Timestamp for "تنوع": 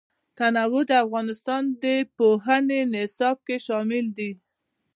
0.37-0.83